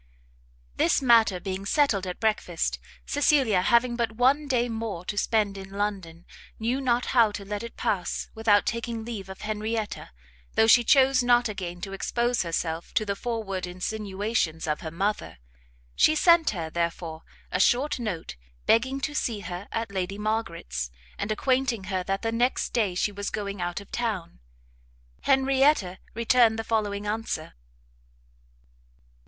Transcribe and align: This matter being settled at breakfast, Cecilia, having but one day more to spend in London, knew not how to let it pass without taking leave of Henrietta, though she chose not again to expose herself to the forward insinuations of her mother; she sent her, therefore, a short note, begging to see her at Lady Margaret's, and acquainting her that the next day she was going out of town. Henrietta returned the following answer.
This 0.77 0.99
matter 0.99 1.39
being 1.39 1.63
settled 1.63 2.07
at 2.07 2.19
breakfast, 2.19 2.79
Cecilia, 3.05 3.61
having 3.61 3.95
but 3.95 4.13
one 4.13 4.47
day 4.47 4.67
more 4.67 5.05
to 5.05 5.15
spend 5.15 5.59
in 5.59 5.69
London, 5.69 6.25
knew 6.57 6.81
not 6.81 7.05
how 7.13 7.31
to 7.33 7.45
let 7.45 7.61
it 7.61 7.77
pass 7.77 8.27
without 8.33 8.65
taking 8.65 9.05
leave 9.05 9.29
of 9.29 9.41
Henrietta, 9.41 10.09
though 10.55 10.65
she 10.65 10.83
chose 10.83 11.21
not 11.21 11.47
again 11.47 11.81
to 11.81 11.93
expose 11.93 12.41
herself 12.41 12.95
to 12.95 13.05
the 13.05 13.15
forward 13.15 13.67
insinuations 13.67 14.65
of 14.65 14.81
her 14.81 14.89
mother; 14.89 15.37
she 15.93 16.15
sent 16.15 16.49
her, 16.49 16.71
therefore, 16.71 17.21
a 17.51 17.59
short 17.59 17.99
note, 17.99 18.37
begging 18.65 18.99
to 19.01 19.13
see 19.13 19.41
her 19.41 19.67
at 19.71 19.91
Lady 19.91 20.17
Margaret's, 20.17 20.89
and 21.19 21.31
acquainting 21.31 21.83
her 21.93 22.01
that 22.05 22.23
the 22.23 22.31
next 22.31 22.73
day 22.73 22.95
she 22.95 23.11
was 23.11 23.29
going 23.29 23.61
out 23.61 23.79
of 23.79 23.91
town. 23.91 24.39
Henrietta 25.25 25.99
returned 26.15 26.57
the 26.57 26.63
following 26.63 27.05
answer. 27.05 27.53